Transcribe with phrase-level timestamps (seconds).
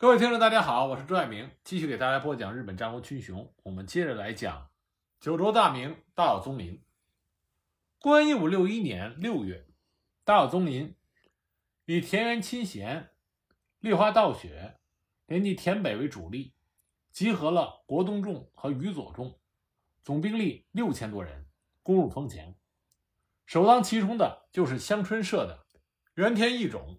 [0.00, 3.52] 各位听众，大家好，我是朱爱明，继续给大家播讲日本战国群雄。
[3.64, 4.70] 我们接着来讲
[5.20, 6.82] 九州大名大岛宗麟。
[7.98, 9.66] 公元一五六一年六月，
[10.24, 10.96] 大岛宗麟
[11.84, 13.10] 以田园亲贤、
[13.80, 14.80] 立花道雪
[15.26, 16.54] 联系田北为主力，
[17.12, 19.38] 集合了国东众和宇佐众，
[20.02, 21.46] 总兵力六千多人，
[21.82, 22.56] 攻入丰前。
[23.44, 25.66] 首当其冲的就是香春社的
[26.14, 26.98] 原田义种。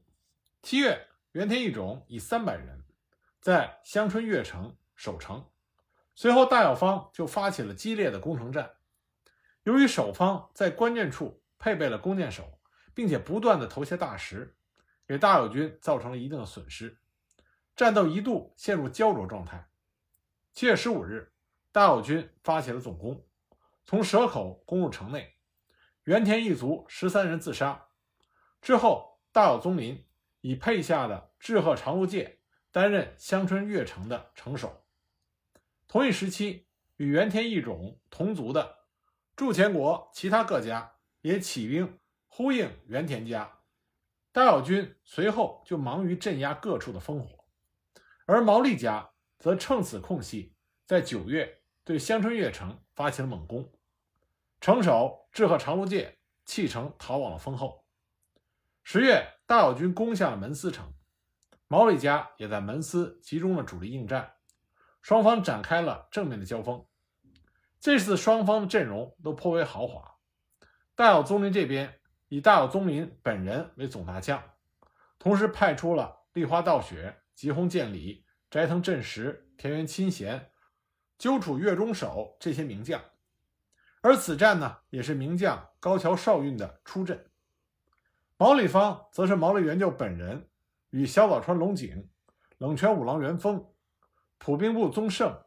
[0.61, 2.79] 七月，原田义种以三百人。
[3.41, 5.49] 在香春越城守城，
[6.13, 8.75] 随后大友方就发起了激烈的攻城战。
[9.63, 12.59] 由于守方在关键处配备了弓箭手，
[12.93, 14.55] 并且不断的投下大石，
[15.07, 16.99] 给大友军造成了一定的损失，
[17.75, 19.71] 战斗一度陷入焦灼状态。
[20.53, 21.33] 七月十五日，
[21.71, 23.25] 大友军发起了总攻，
[23.85, 25.35] 从蛇口攻入城内，
[26.03, 27.87] 原田一族十三人自杀。
[28.61, 30.05] 之后，大友宗麟
[30.41, 32.37] 以配下的志贺长路介。
[32.71, 34.85] 担任香春越城的城守。
[35.87, 38.85] 同一时期，与原田义种同族的
[39.35, 43.59] 筑前国其他各家也起兵呼应原田家。
[44.31, 47.45] 大友军随后就忙于镇压各处的烽火，
[48.25, 53.69] 而毛利家则趁此空隙，在九月对香春越城发起了猛攻。
[54.61, 57.85] 城守志贺长路介弃城逃往了丰后。
[58.83, 60.93] 十月，大友军攻下了门司城。
[61.71, 64.33] 毛利家也在门司集中了主力应战，
[65.01, 66.85] 双方展开了正面的交锋。
[67.79, 70.15] 这次双方的阵容都颇为豪华。
[70.95, 74.43] 大友宗麟这边以大友宗麟本人为总大将，
[75.17, 80.51] 同时派出了立花道雪、吉弘建礼、斋藤镇实、田园亲贤、
[81.17, 83.01] 鸠楚月中守这些名将。
[84.01, 87.31] 而此战呢，也是名将高桥少运的出阵。
[88.35, 90.49] 毛利方则是毛利元就本人。
[90.91, 92.09] 与小早川龙井、
[92.57, 93.73] 冷泉五郎元丰、
[94.37, 95.43] 普兵部宗盛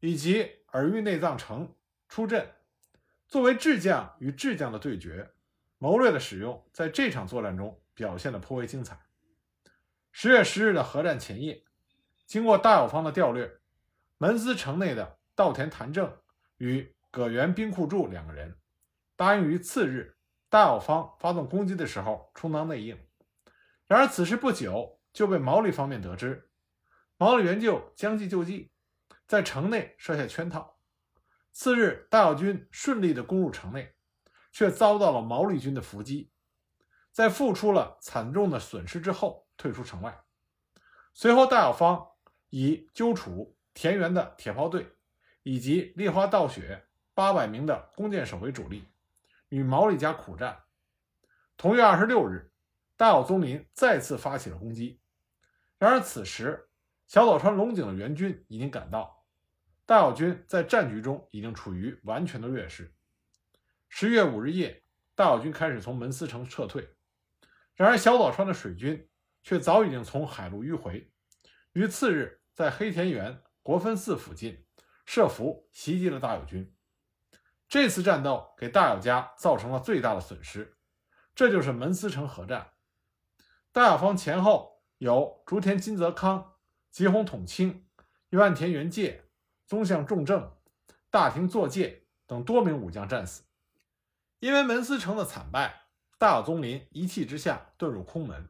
[0.00, 1.74] 以及耳玉内藏城
[2.08, 2.50] 出阵，
[3.28, 5.30] 作为智将与智将的对决，
[5.78, 8.98] 谋略的使用在这场作战中表现的颇为精彩。
[10.10, 11.62] 十月十日的合战前夜，
[12.26, 13.60] 经过大友方的调略，
[14.18, 16.16] 门司城内的稻田谭政
[16.56, 18.56] 与葛原兵库柱两个人
[19.14, 20.16] 答应于次日
[20.48, 22.98] 大友方发动攻击的时候充当内应。
[23.90, 26.48] 然而此事不久就被毛利方面得知，
[27.16, 28.70] 毛利元就将计就计，
[29.26, 30.78] 在城内设下圈套。
[31.50, 33.96] 次日，大友军顺利地攻入城内，
[34.52, 36.30] 却遭到了毛利军的伏击，
[37.10, 40.20] 在付出了惨重的损失之后，退出城外。
[41.12, 42.06] 随后，大友方
[42.50, 44.94] 以鸠楚田园的铁炮队
[45.42, 48.84] 以及立花道雪八百名的弓箭手为主力，
[49.48, 50.62] 与毛利家苦战。
[51.56, 52.49] 同月二十六日。
[53.00, 55.00] 大友宗麟再次发起了攻击，
[55.78, 56.68] 然而此时
[57.06, 59.24] 小早川龙井的援军已经赶到，
[59.86, 62.94] 大友军在战局中已经处于完全的劣势。
[63.88, 64.82] 十月五日夜，
[65.14, 66.94] 大友军开始从门司城撤退，
[67.74, 69.08] 然而小早川的水军
[69.42, 71.10] 却早已经从海路迂回，
[71.72, 74.66] 于次日在黑田园国分寺附近
[75.06, 76.76] 设伏袭击了大友军。
[77.66, 80.76] 这次战斗给大友家造成了最大的损失，
[81.34, 82.72] 这就是门司城合战。
[83.72, 86.54] 大友方前后有竹田金泽康、
[86.90, 87.86] 吉弘统清、
[88.30, 89.26] 万田元介、
[89.64, 90.56] 宗相重政、
[91.08, 93.44] 大庭作介等多名武将战死。
[94.40, 95.82] 因为门司城的惨败，
[96.18, 98.48] 大友宗麟一气之下遁入空门，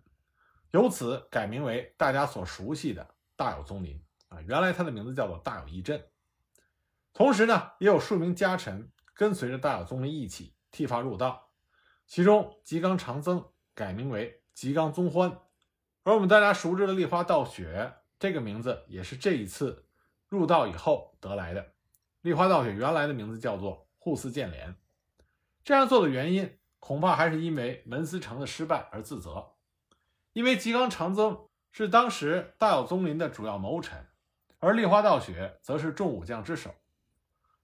[0.70, 4.40] 由此改名为大家所熟悉的大友宗麟啊。
[4.40, 6.02] 原来他的名字叫做大友义镇。
[7.12, 11.50] 同时呢，也有数名家臣跟随着大友宗麟一起剃发入道，
[12.06, 13.44] 其中吉冈长增
[13.74, 14.39] 改名为。
[14.60, 15.38] 吉冈宗欢，
[16.02, 19.86] 而我们大家熟知的立花道雪这个名字也是这一次
[20.28, 21.72] 入道以后得来的。
[22.20, 24.76] 立花道雪原来的名字叫做户寺建连，
[25.64, 29.52] 这样做的原因恐怕还是因为门司城的失败而自责。
[30.34, 34.08] 因为吉冈长增是当时大友宗麟的主要谋臣，
[34.58, 36.74] 而立花道雪则是众武将之首。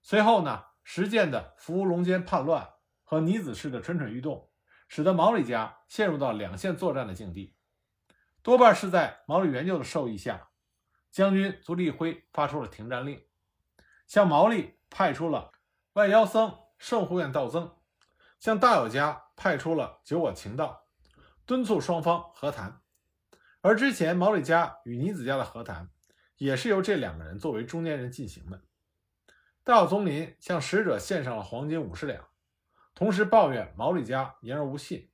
[0.01, 2.67] 随后呢，实践的伏龙间叛乱
[3.05, 4.46] 和尼子氏的蠢蠢欲动。
[4.89, 7.55] 使得毛利家陷入到两线作战的境地，
[8.43, 10.49] 多半是在毛利元就的授意下，
[11.11, 13.25] 将军足利辉发出了停战令，
[14.07, 15.53] 向毛利派出了
[15.95, 17.77] 外妖僧圣护院道增，
[18.39, 20.87] 向大友家派出了九我情道，
[21.45, 22.81] 敦促双方和谈。
[23.63, 25.91] 而之前毛利家与尼子家的和谈，
[26.37, 28.63] 也是由这两个人作为中间人进行的。
[29.65, 32.25] 大友宗麟向使者献上了黄金五十两。
[32.97, 35.11] 同时抱怨毛利家言而无信，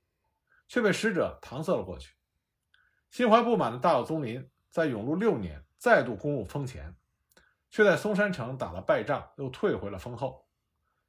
[0.69, 2.15] 却被使者搪塞了过去。
[3.11, 6.95] 心怀不满的大友宗麟在永禄六年再度攻入丰前，
[7.69, 10.47] 却在松山城打了败仗，又退回了丰后。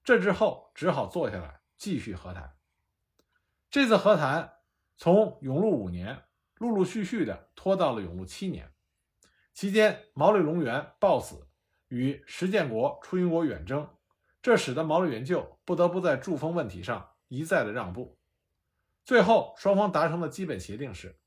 [0.02, 2.56] 这之后只好坐下来继续和谈。
[3.70, 4.52] 这次和谈
[4.96, 6.24] 从永禄五年
[6.56, 8.72] 陆陆续续的拖到了永禄七年，
[9.52, 11.46] 期间毛利隆元暴死，
[11.86, 13.88] 与石建国出英国远征，
[14.44, 18.18] 这使得毛利元就不得不在筑丰问题上一再的让步。
[19.02, 21.18] 最后双方达成的基本协定是，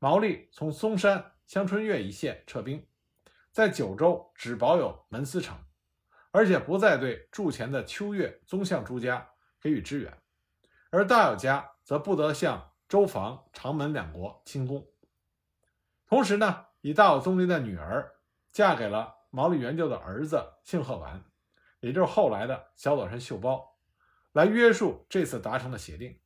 [0.00, 2.84] 毛利从松山香春岳一线撤兵，
[3.52, 5.56] 在九州只保有门司城。
[6.32, 9.30] 而且不再对驻前的秋月、宗相诸家
[9.60, 10.12] 给予支援，
[10.90, 14.84] 而大友家则不得向周防、长门两国进攻。
[16.08, 18.16] 同时呢，以大友宗麟的女儿
[18.50, 21.24] 嫁给了毛利元就的儿子幸贺丸，
[21.80, 23.76] 也就是后来的小岛山秀包，
[24.32, 26.20] 来约束这次达成的协定。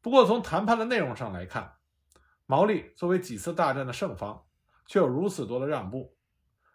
[0.00, 1.76] 不过，从谈判的内容上来看，
[2.46, 4.46] 毛利作为几次大战的胜方，
[4.86, 6.16] 却有如此多的让步，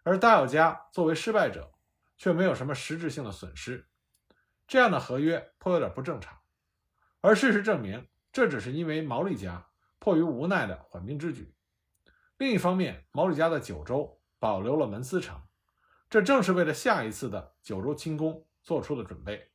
[0.02, 1.72] 而大友家作为失败者。
[2.22, 3.88] 却没有什么实质性的损失，
[4.68, 6.38] 这样的合约颇有点不正常。
[7.22, 11.56] 而事实证明，这只是因为毛利家迫于无奈的缓兵之举。
[12.36, 15.40] 另一方面，毛利家的九州保留了门司城，
[16.10, 19.52] 这正是为了下一次的九州侵攻做出的准备。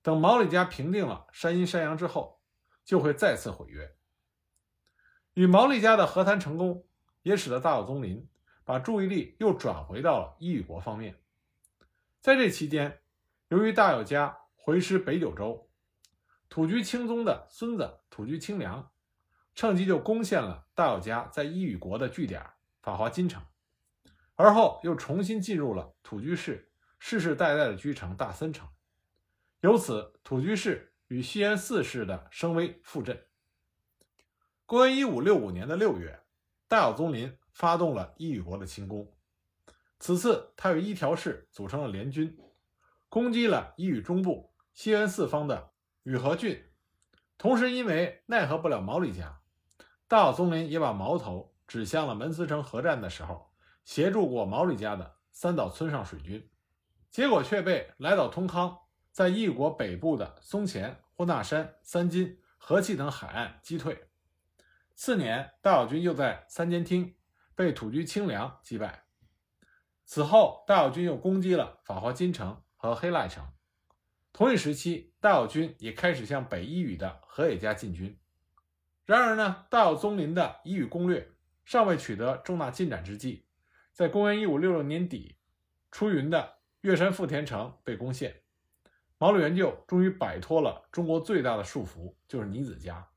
[0.00, 2.40] 等毛利家平定了山阴山阳之后，
[2.82, 3.94] 就会再次毁约。
[5.34, 6.86] 与毛利家的和谈成功，
[7.22, 8.26] 也使得大友宗麟
[8.64, 11.20] 把注意力又转回到了伊予国方面。
[12.20, 13.02] 在这期间，
[13.48, 15.68] 由于大友家回师北九州，
[16.48, 18.90] 土居清宗的孙子土居清良
[19.54, 22.42] 趁机就攻陷了大友家在伊予国的据点
[22.80, 23.42] 法华金城，
[24.36, 28.68] 而后又重新进入了土居氏世世代代的居城大森城，
[29.60, 33.26] 由此土居氏与西园四世的声威复振。
[34.66, 36.20] 公元一五六五年的六月，
[36.68, 39.12] 大友宗麟发动了伊予国的侵攻。
[39.98, 42.38] 此次他与一条氏组成了联军，
[43.08, 45.70] 攻击了伊予中部西园四方的
[46.02, 46.62] 宇和郡。
[47.38, 49.40] 同时，因为奈何不了毛利家，
[50.08, 53.45] 大友宗麟也把矛头指向了门司城合战的时候
[53.86, 56.50] 协助过毛利家的三岛村上水军，
[57.08, 58.76] 结果却被来岛通康
[59.12, 64.08] 在伊予国北部的松前、霍纳山、三津、和气等海岸击退。
[64.96, 67.14] 次年，大友军又在三间厅
[67.54, 69.04] 被土居清良击败。
[70.04, 73.46] 此后，大友军又攻击了法华金城和黑赖城。
[74.32, 78.18] 同一时期，大友军也开始向北伊予的河野家进军。
[79.04, 83.45] 然而呢，大友宗麟的伊予攻略尚未取得重大进展之际，
[83.96, 85.38] 在公元一五六六年底，
[85.90, 88.42] 出云的月山富田城被攻陷，
[89.16, 93.08] 毛利元就终于摆脱了中国最大的束缚，就是尼子家。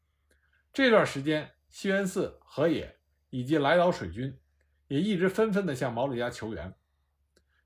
[0.71, 2.97] 这段时间，西园寺、河野
[3.29, 4.39] 以及来岛水军
[4.87, 6.73] 也一直纷纷地向毛利家求援。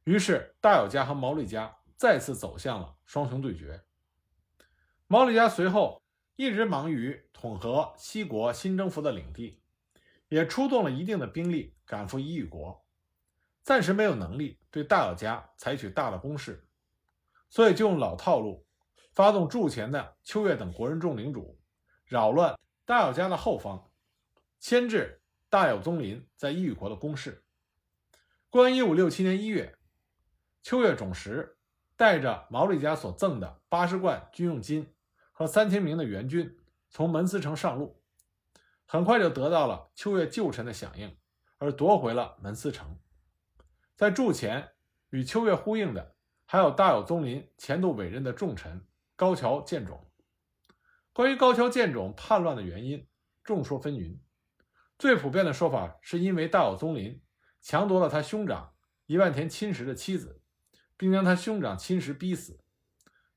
[0.05, 3.83] 于是，大友家和毛利家再次走向了双雄对决。
[5.05, 6.01] 毛利家随后
[6.35, 9.61] 一直忙于统合西国新征服的领地，
[10.29, 12.82] 也出动了一定的兵力赶赴伊予国，
[13.63, 16.67] 暂时没有能力对大友家采取大的攻势，
[17.49, 18.65] 所以就用老套路，
[19.13, 21.59] 发动筑前的秋月等国人众领主，
[22.05, 23.89] 扰乱大友家的后方，
[24.59, 27.43] 牵制大友宗麟在伊予国的攻势。
[28.49, 29.77] 公元一五六七年一月。
[30.61, 31.57] 秋月种实
[31.97, 34.93] 带着毛利家所赠的八十贯军用金
[35.33, 36.57] 和三千名的援军，
[36.89, 38.01] 从门司城上路，
[38.85, 41.17] 很快就得到了秋月旧臣的响应，
[41.57, 42.97] 而夺回了门司城。
[43.95, 44.71] 在筑前
[45.09, 48.85] 与秋月呼应的，还有大有宗麟前度委任的重臣
[49.15, 50.09] 高桥建种。
[51.11, 53.07] 关于高桥建种叛乱的原因，
[53.43, 54.19] 众说纷纭。
[54.97, 57.21] 最普遍的说法是因为大有宗麟
[57.61, 58.73] 强夺了他兄长
[59.05, 60.39] 一万田亲实的妻子。
[60.95, 62.63] 并将他兄长亲时逼死。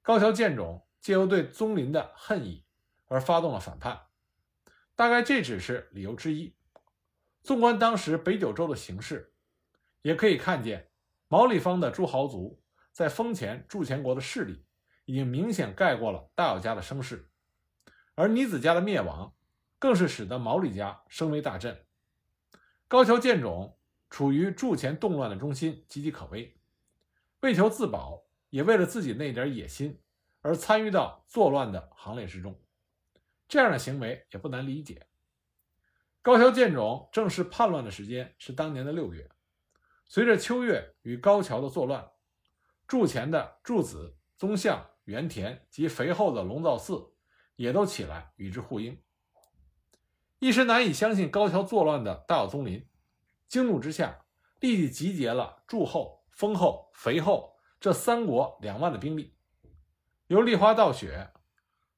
[0.01, 2.65] 高桥建种借由对宗麟的恨意
[3.07, 4.03] 而发动了反叛，
[4.95, 6.55] 大概这只是理由之一。
[7.43, 9.33] 纵观当时北九州的形势，
[10.07, 10.89] 也可以看见
[11.27, 14.65] 毛利方的诸豪族在丰前筑前国的势力
[15.05, 17.29] 已经明显盖过了大友家的声势，
[18.15, 19.35] 而尼子家的灭亡
[19.81, 21.85] 更是使得毛利家声威大振。
[22.87, 23.77] 高桥建种
[24.09, 26.57] 处于筑前动乱的中心，岌岌可危。
[27.41, 30.01] 为求自保，也为了自己那点野心，
[30.41, 32.57] 而参与到作乱的行列之中，
[33.49, 35.05] 这样的行为也不难理解。
[36.23, 39.29] 高桥建种正式叛乱的时间是当年的六月，
[40.09, 42.11] 随着秋月与高桥的作乱，
[42.87, 47.13] 筑前的筑子、宗相、原田及肥厚的龙造寺
[47.57, 49.03] 也都起来与之呼应。
[50.39, 52.87] 一时难以相信高桥作乱的大友宗麟
[53.49, 54.25] 惊怒之下，
[54.61, 59.35] 立即集结了筑后、丰后、肥后这三国两万的兵力，
[60.29, 61.33] 由立花道雪、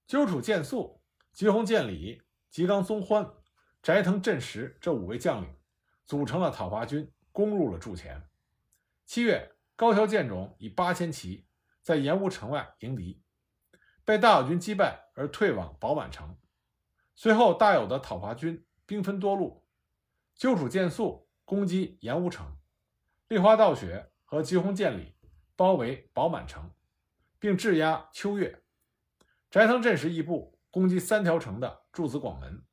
[0.07, 3.31] 鸠处健肃、吉弘建礼、吉冈宗欢、
[3.83, 5.55] 斋藤镇实这五位将领
[6.07, 8.29] 组成了讨伐军，攻入了筑前。
[9.07, 11.47] 七月，高桥建种以八千骑
[11.81, 13.23] 在盐屋城外迎敌，
[14.05, 16.37] 被大友军击败而退往宝满城。
[17.15, 19.65] 随后，大友的讨伐军兵分多路，
[20.35, 22.59] 鸠处健速攻击盐屋城，
[23.29, 25.15] 立花道雪和吉弘建里
[25.55, 26.75] 包围宝满城，
[27.39, 28.65] 并质押秋月。
[29.49, 32.65] 斋藤镇时一部攻击三条城的筑子广门，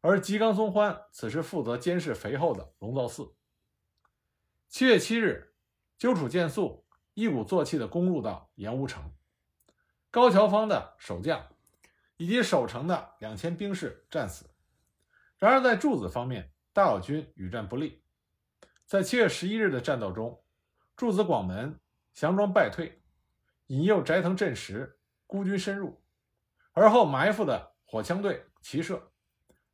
[0.00, 3.34] 而吉冈松欢此时负责监视肥后的龙造寺。
[4.72, 5.52] 七月七日，
[5.98, 9.12] 鸠处健肃一鼓作气地攻入到盐屋城，
[10.10, 11.46] 高桥方的守将
[12.16, 14.48] 以及守城的两千兵士战死。
[15.36, 18.02] 然而在筑子方面，大友军与战不利。
[18.86, 20.42] 在七月十一日的战斗中，
[20.96, 21.78] 筑子广门
[22.14, 23.02] 降装败退，
[23.66, 26.02] 引诱斋藤镇实孤军深入，
[26.72, 29.12] 而后埋伏的火枪队齐射，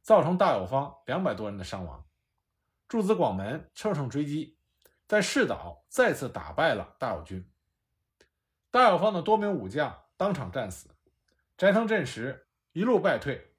[0.03, 2.05] 造成大友方两百多人的伤亡。
[2.89, 4.58] 筑子广门乘胜追击。
[5.09, 7.51] 在世岛再次打败了大友军，
[8.71, 10.91] 大友方的多名武将当场战死，
[11.57, 13.55] 斋藤镇实一路败退。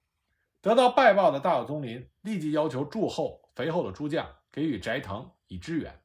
[0.61, 5.99] 得到败报的大友宗麟立即要求驻后、肥后的诸将给予斋藤以支援，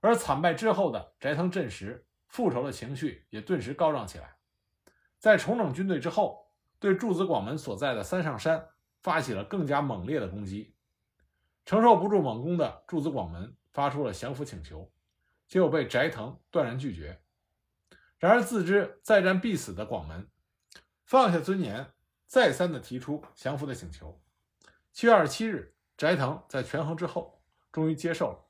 [0.00, 4.34] 而惨败之后的斋藤镇实复仇的情绪也顿时高涨起来，
[5.20, 6.50] 在重整军队之后，
[6.80, 8.70] 对筑子广门所在的三上山
[9.02, 10.74] 发起了更加猛烈的攻击，
[11.64, 13.56] 承受不住猛攻的筑子广门。
[13.74, 14.90] 发出了降服请求，
[15.46, 17.20] 结果被斋藤断然拒绝。
[18.18, 20.30] 然而自知再战必死的广门，
[21.04, 21.92] 放下尊严，
[22.26, 24.22] 再三的提出降服的请求。
[24.92, 28.46] 七月二十七日，斋藤在权衡之后，终于接受了。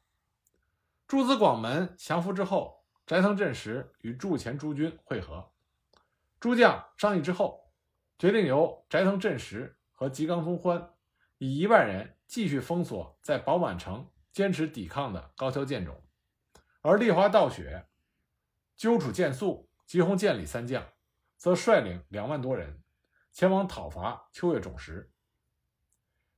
[1.07, 5.51] 诸子广门降服之后，斋藤镇实与筑前诸军会合，
[6.39, 7.73] 诸将商议之后，
[8.19, 10.95] 决定由斋藤镇实和吉冈松欢
[11.39, 14.07] 以一万人继续封锁在宝满城。
[14.35, 16.03] 坚持抵抗的高桥建种，
[16.81, 17.87] 而立花道雪、
[18.77, 20.85] 鸠处健肃、吉弘建礼三将
[21.37, 22.83] 则率领两万多人
[23.31, 25.13] 前往讨伐秋月种实。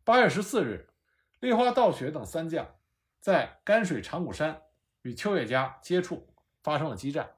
[0.05, 0.91] 八月十四日，
[1.41, 2.77] 立花道雪等三将
[3.19, 4.61] 在甘水长谷山
[5.01, 7.37] 与秋月家接触，发生了激战，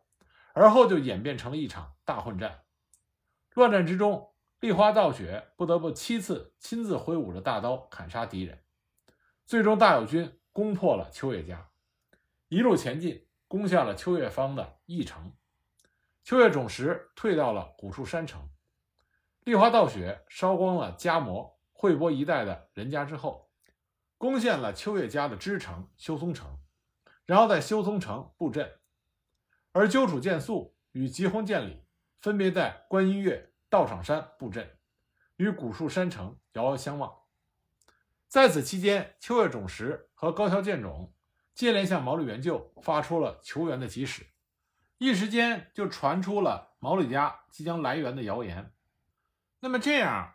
[0.55, 2.65] 而后就演变成了一场大混战。
[3.55, 8.65] 乱战之中，立花道雪不得不七次亲自挥舞着大刀砍杀敌人，
[9.47, 10.35] 最终大友军。
[10.59, 11.71] 攻破了秋月家，
[12.49, 15.33] 一路前进，攻下了秋月方的义城。
[16.25, 18.51] 秋月种实退到了古树山城。
[19.45, 23.53] 立花道雪烧光了家摩、惠波一带的人家之后，
[24.17, 26.59] 攻陷了秋月家的支城修松城，
[27.25, 28.81] 然后在修松城布阵。
[29.71, 31.85] 而鸠处见素与吉弘见礼
[32.21, 34.77] 分别在观音岳、道场山布阵，
[35.37, 37.17] 与古树山城遥遥相望。
[38.29, 41.15] 在此期间，秋月种实和高桥建种
[41.55, 44.27] 接连向毛利元就发出了求援的急使，
[44.99, 48.71] 一时间就传出了毛利家即将来援的谣言。
[49.61, 50.35] 那么这样，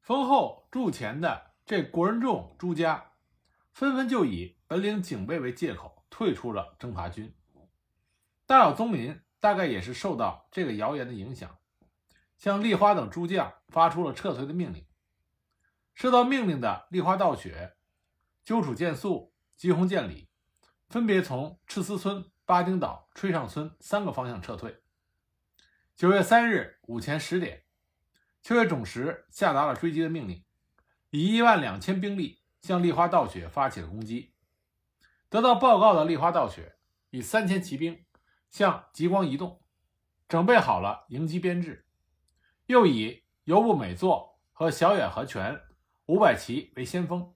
[0.00, 3.12] 丰后筑前的这国人众朱家，
[3.72, 7.34] 纷纷就以本领警备为借口退出了征伐军。
[8.46, 11.58] 大友宗麟大概也是受到这个谣言的影响，
[12.38, 14.86] 向立花等诸将发出了撤退的命令。
[15.94, 17.76] 收到命令的立花道雪、
[18.44, 20.28] 鸠处健素、吉弘建礼，
[20.88, 24.82] 分别从赤司村、八丁岛、吹上村三个方向撤退。
[25.94, 27.64] 九月三日午前十点，
[28.42, 30.44] 秋月种实下达了追击的命令，
[31.10, 34.34] 以一万两千兵力向立花道雪发起了攻击。
[35.28, 36.76] 得到报告的立花道雪
[37.10, 38.04] 以三千骑兵
[38.50, 39.62] 向极光移动，
[40.26, 41.86] 准备好了迎击编制，
[42.66, 45.60] 又以游部美作和小远和泉。
[46.06, 47.34] 五百骑为先锋，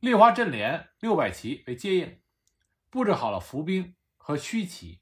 [0.00, 2.20] 立花镇连六百骑为接应，
[2.90, 5.00] 布置好了伏兵和虚骑。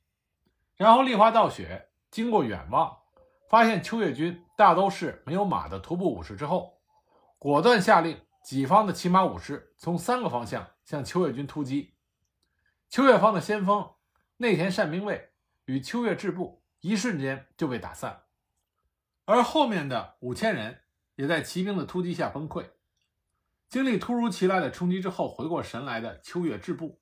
[0.76, 2.98] 然后立花道雪经过远望，
[3.50, 6.80] 发现秋月军大都是没有马的徒步武士之后，
[7.36, 11.96] 果断下令己方的骑马武士从三个方向向秋月军突击。
[12.88, 13.92] 秋月方的先锋
[14.36, 15.32] 内田善兵卫
[15.64, 18.22] 与秋月支部一瞬间就被打散，
[19.24, 20.82] 而后面的五千人。
[21.16, 22.70] 也在骑兵的突击下崩溃。
[23.68, 27.00] 经历突如其来的冲击之后，回过神来的秋月志部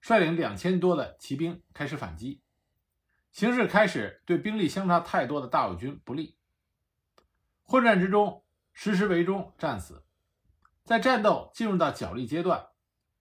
[0.00, 2.42] 率领两千多的骑兵开始反击，
[3.32, 6.36] 形势开始对兵力相差太多的大友军不利。
[7.62, 8.44] 混战之中，
[8.74, 10.04] 石时为中战死。
[10.84, 12.66] 在战斗进入到角力阶段，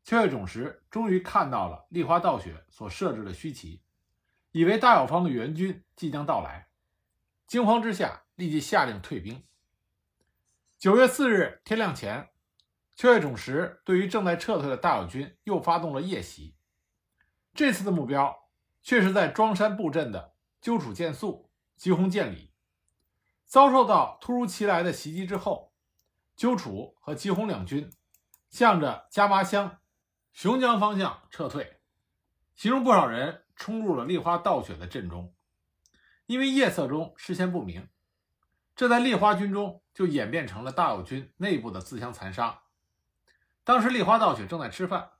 [0.03, 3.81] 秋月种实终于看到了立花道雪所设置的虚旗，
[4.51, 6.67] 以为大友方的援军即将到来，
[7.47, 9.41] 惊慌之下立即下令退兵。
[10.83, 12.31] 九月四日天亮前，
[12.93, 16.57] 秋月种时对于正在撤退的大友军又发动了夜袭。
[17.53, 18.49] 这次的目标
[18.81, 22.51] 却是在庄山布阵的鸠楚建肃、吉弘建礼。
[23.45, 25.71] 遭受到突如其来的袭击之后，
[26.35, 27.89] 鸠楚和吉弘两军
[28.49, 29.77] 向着加麻乡。
[30.33, 31.79] 熊江方向撤退，
[32.57, 35.33] 其中不少人冲入了立花道雪的阵中。
[36.25, 37.87] 因为夜色中视线不明，
[38.75, 42.63] 这在立花军中就演变成了大友军内部的自相残杀。
[43.63, 45.11] 当时立花道雪正在吃饭，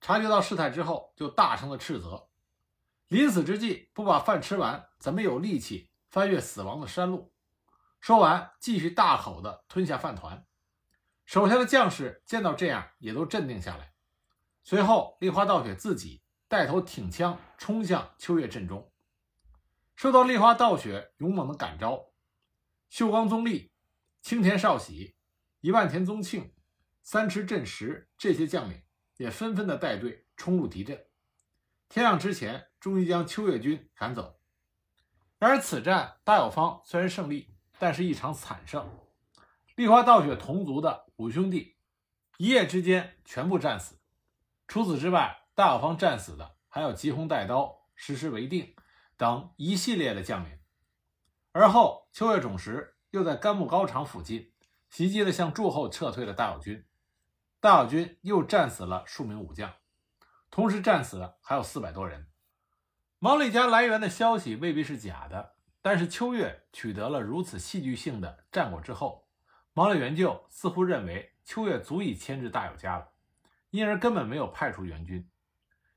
[0.00, 2.28] 察觉到事态之后，就大声的斥责：
[3.08, 7.32] 临死之际不把饭吃完，怎么有力气翻越死亡的山路？
[8.00, 10.46] 说完，继续大口的吞下饭团。
[11.24, 13.94] 手下的将士见到这样，也都镇定下来。
[14.62, 18.90] 随后，立花道雪自己带头挺枪冲向秋月阵中。
[19.96, 22.06] 受到立花道雪勇猛的感召，
[22.88, 23.72] 秀光宗立、
[24.26, 25.14] 青田少喜、
[25.60, 26.52] 一万田宗庆、
[27.00, 28.82] 三池镇实这些将领
[29.18, 31.06] 也纷纷的带队冲入敌阵。
[31.88, 34.40] 天亮之前，终于将秋月军赶走。
[35.38, 38.98] 然而，此战大友方虽然胜利，但是一场惨胜。
[39.76, 41.76] 立花道雪同族的五兄弟
[42.36, 44.00] 一夜之间全部战死。
[44.66, 48.74] 除此之外，大友方战死的还有吉弘带刀、石师为定
[49.16, 50.58] 等一系列的将领。
[51.52, 54.52] 而后，秋月种实又在甘木高场附近
[54.90, 56.84] 袭击了向驻后撤退的大友军，
[57.60, 59.72] 大友军又战死了数名武将，
[60.50, 62.28] 同时战死的还有四百多人。
[63.18, 69.26] 毛利家来源的消息未必是假的，但是秋月取得了如此戏剧性的战果之后，
[69.72, 73.08] 毛利元就似乎认为秋月足以牵制大友家了。
[73.70, 75.26] 因而根本没有派出援军。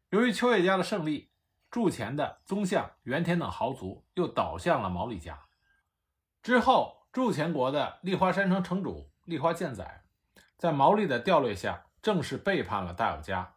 [0.10, 1.32] 由于秋月家的胜利，
[1.70, 5.48] 筑前的宗相、原田等豪族又倒向了毛利家。
[6.42, 10.04] 之后，筑前国的立花山城城主立花健载，
[10.58, 13.56] 在毛利的调略下，正式背叛了大友家。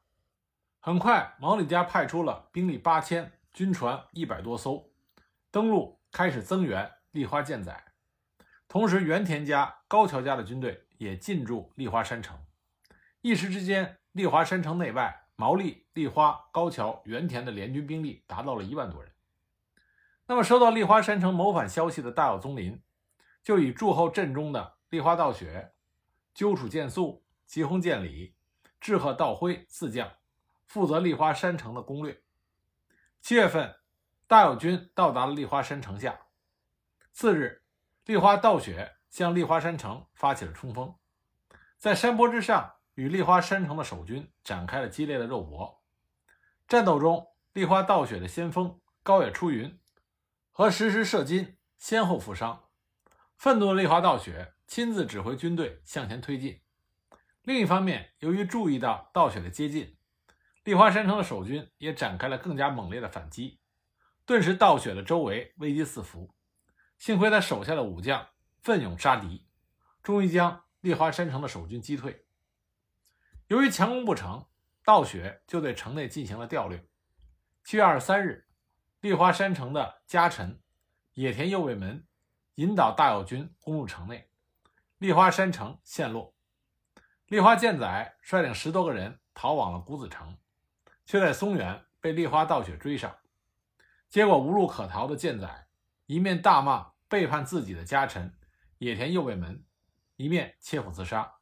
[0.81, 4.91] 很快，毛利家派出了兵力八千、军船一百多艘，
[5.51, 7.85] 登陆开始增援立花健载。
[8.69, 12.39] 同时，原田家、高桥家的军队也进驻立花山城。
[13.21, 13.99] 一时之间。
[14.13, 19.11] 立花山城内外，毛利、立花、高桥、原田的联军兵力达到了一万多人。
[20.27, 22.83] 那么，收到立花山城谋反消息的大友宗麟，
[23.43, 25.73] 就以驻后阵中的立花道雪、
[26.35, 28.35] 鸠楚建肃、吉弘建礼、
[28.81, 30.13] 志贺道辉四将，
[30.67, 32.23] 负责立花山城的攻略。
[33.21, 33.77] 七月份，
[34.27, 36.19] 大友军到达了立花山城下。
[37.13, 37.63] 次日，
[38.05, 40.95] 立花道雪向立花山城发起了冲锋，
[41.77, 42.75] 在山坡之上。
[42.95, 45.83] 与立花山城的守军展开了激烈的肉搏，
[46.69, 49.81] 战斗中，立花道雪的先锋高野出云
[50.51, 52.65] 和石石射金先后负伤。
[53.43, 56.63] 愤怒的立花道雪亲自指挥军队向前推进。
[57.43, 59.97] 另一方面，由于注意到道雪的接近，
[60.63, 63.59] 立花山城的守军也展开了更加猛烈的反击。
[64.25, 66.33] 顿时，道雪的周围危机四伏。
[67.01, 68.29] 幸亏他手下的武将
[68.63, 69.45] 奋勇杀敌，
[70.05, 72.25] 终于将立花山城的守军击退。
[73.49, 74.47] 由于强攻不成，
[74.85, 76.87] 道雪就对城内进行了调略。
[77.65, 78.47] 七月二十三日，
[79.01, 80.63] 立花山城的家臣
[81.15, 82.07] 野田右卫门
[82.57, 84.29] 引导大友军攻入城内，
[84.99, 86.35] 立花山城陷落。
[87.29, 90.37] 立花健载率领十多个人逃往了谷子城，
[91.07, 93.17] 却在松原被立花道雪追上。
[94.11, 95.67] 结果无路可逃的健载，
[96.05, 98.37] 一面大骂背叛自己的家臣
[98.77, 99.65] 野田右卫门，
[100.17, 101.37] 一面切腹自杀。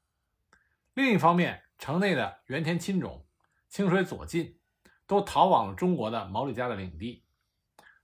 [0.95, 3.27] 另一方面，城内的原田亲种、
[3.69, 4.61] 清水左近
[5.09, 7.25] 都逃往了中国的毛利家的领地。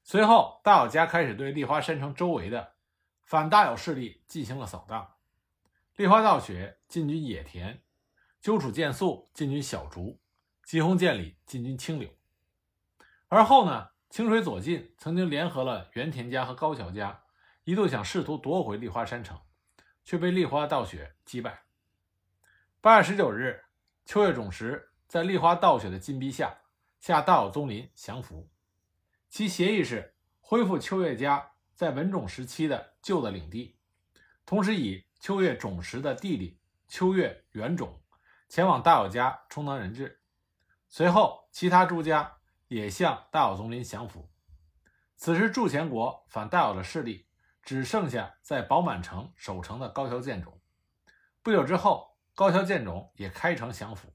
[0.03, 2.75] 随后，大友家开始对立花山城周围的
[3.27, 5.17] 反大有势力进行了扫荡。
[5.97, 7.83] 立花道雪进军野田，
[8.41, 10.19] 鸠楚建肃进军小竹，
[10.65, 12.09] 吉弘建礼进军青柳。
[13.29, 17.23] 而后呢，清水左近曾经联合了原田家和高桥家，
[17.65, 19.39] 一度想试图夺回立花山城，
[20.05, 21.65] 却被立花道雪击败。
[22.81, 23.63] 八月十九日。
[24.09, 26.57] 秋月种实在立花道雪的进逼下，
[27.01, 28.49] 下大友宗林降服。
[29.29, 33.79] 其协议是恢复秋月家在文种时期的旧的领地，
[34.45, 36.59] 同时以秋月种实的弟弟
[36.89, 38.03] 秋月元种
[38.49, 40.21] 前往大友家充当人质。
[40.89, 44.29] 随后，其他诸家也向大友宗麟降服。
[45.15, 47.29] 此时，筑前国反大友的势力
[47.63, 50.61] 只剩下在宝满城守城的高桥建种。
[51.43, 52.17] 不久之后。
[52.37, 54.13] 高桥建种也开城降服，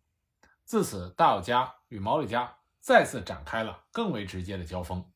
[0.63, 5.10] 自此，大友家与毛利家再次展开了更为直接的交锋。